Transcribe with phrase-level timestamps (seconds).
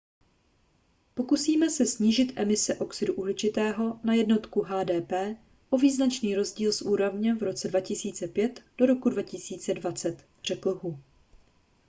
[1.13, 5.11] pokusíme se snížit emise oxidu uhličitého na jednotku hdp
[5.69, 10.99] o význačný rozdíl z úrovně v roce 2005 do roku 2020 řekl hu